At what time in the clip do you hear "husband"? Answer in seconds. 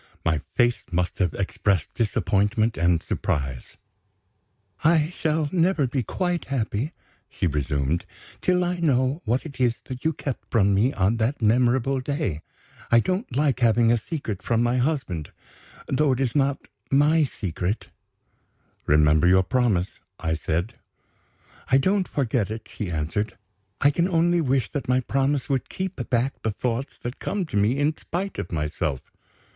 14.77-15.31